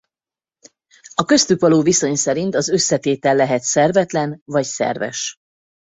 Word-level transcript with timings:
A 1.15 1.25
köztük 1.25 1.59
való 1.61 1.81
viszony 1.81 2.15
szerint 2.15 2.55
az 2.55 2.69
összetétel 2.69 3.35
lehet 3.35 3.61
szervetlen 3.61 4.41
vagy 4.45 4.65
szerves. 4.65 5.35